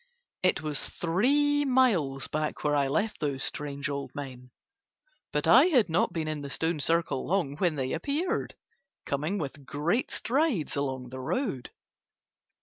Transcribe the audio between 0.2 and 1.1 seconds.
It was